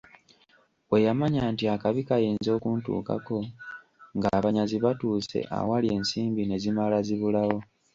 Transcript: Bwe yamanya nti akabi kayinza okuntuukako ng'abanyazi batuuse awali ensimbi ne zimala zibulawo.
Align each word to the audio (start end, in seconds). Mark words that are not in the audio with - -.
Bwe 0.87 0.99
yamanya 1.05 1.43
nti 1.53 1.63
akabi 1.75 2.01
kayinza 2.07 2.49
okuntuukako 2.57 3.37
ng'abanyazi 4.17 4.77
batuuse 4.83 5.39
awali 5.57 5.87
ensimbi 5.97 6.41
ne 6.45 6.57
zimala 6.63 6.97
zibulawo. 7.07 7.57